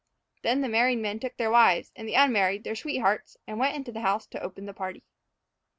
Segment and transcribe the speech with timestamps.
[0.41, 3.91] Then the married men took their wives, and the unmarried, their sweethearts, and went into
[3.91, 5.03] the house to open the party.